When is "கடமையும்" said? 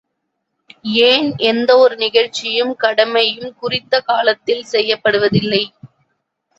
2.75-3.55